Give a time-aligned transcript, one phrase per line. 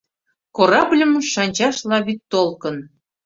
[0.55, 2.75] Корабльым шанчашла вӱдтолкын